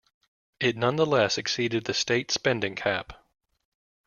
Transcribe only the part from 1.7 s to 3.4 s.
the state spending cap.